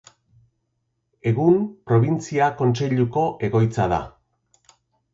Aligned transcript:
Egun, 1.33 1.59
Probintzia 1.91 2.49
Kontseiluko 2.65 3.29
egoitza 3.51 3.91
da. 3.97 4.05